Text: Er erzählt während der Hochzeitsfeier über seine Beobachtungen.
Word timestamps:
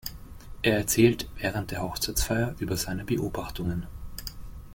Er 0.63 0.77
erzählt 0.77 1.29
während 1.37 1.69
der 1.69 1.83
Hochzeitsfeier 1.83 2.55
über 2.57 2.75
seine 2.75 3.05
Beobachtungen. 3.05 3.85